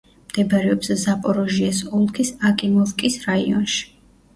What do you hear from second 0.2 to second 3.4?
მდებარეობს ზაპოროჟიეს ოლქის აკიმოვკის